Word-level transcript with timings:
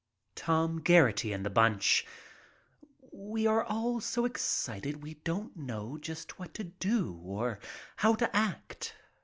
Tom 0.33 0.81
Geraghty 0.83 1.31
and 1.31 1.45
the 1.45 1.51
bunch, 1.51 2.07
we 3.13 3.45
are 3.45 3.63
all 3.63 4.01
so 4.01 4.25
excited 4.25 5.03
we 5.03 5.13
don't 5.13 5.55
know 5.55 5.99
just 5.99 6.39
what 6.39 6.55
to 6.55 6.63
do 6.63 7.21
or 7.23 7.59
how 7.97 8.15
to 8.15 8.35
act. 8.35 8.95